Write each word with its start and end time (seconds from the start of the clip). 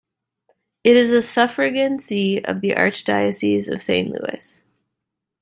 It 0.83 0.97
is 0.97 1.11
a 1.13 1.21
suffragan 1.21 1.99
see 2.01 2.41
of 2.45 2.61
the 2.61 2.71
Archdiocese 2.71 3.71
of 3.71 3.83
Saint 3.83 4.09
Louis. 4.09 4.63